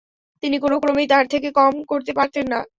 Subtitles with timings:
[0.43, 2.59] তিনি কোনক্রমেই তার থেকে কম করতে পারতেন না।